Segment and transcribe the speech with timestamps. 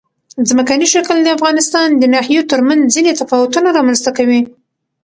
[0.49, 4.41] ځمکنی شکل د افغانستان د ناحیو ترمنځ ځینې تفاوتونه رامنځ ته کوي.